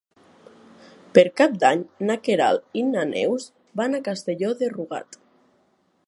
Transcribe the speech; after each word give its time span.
Per 1.17 1.23
Cap 1.41 1.51
d'Any 1.63 1.83
na 2.09 2.15
Queralt 2.29 2.79
i 2.81 2.85
na 2.93 3.03
Neus 3.11 3.45
van 3.81 3.97
a 3.99 4.03
Castelló 4.09 4.49
de 4.63 4.71
Rugat. 4.73 5.21